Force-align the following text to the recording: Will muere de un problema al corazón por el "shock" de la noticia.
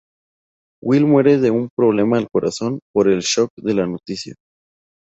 Will 0.83 1.05
muere 1.05 1.37
de 1.39 1.51
un 1.51 1.69
problema 1.75 2.17
al 2.17 2.27
corazón 2.27 2.79
por 2.91 3.07
el 3.07 3.19
"shock" 3.19 3.51
de 3.57 3.73
la 3.75 3.85
noticia. 3.85 4.33